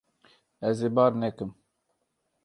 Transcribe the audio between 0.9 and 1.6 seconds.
bar nekim.